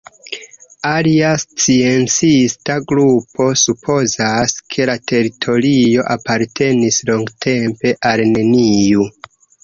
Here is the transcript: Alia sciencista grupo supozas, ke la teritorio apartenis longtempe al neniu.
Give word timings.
Alia 0.91 1.31
sciencista 1.41 2.77
grupo 2.91 3.47
supozas, 3.63 4.55
ke 4.75 4.87
la 4.91 4.95
teritorio 5.11 6.05
apartenis 6.15 6.97
longtempe 7.11 7.93
al 8.13 8.25
neniu. 8.31 9.05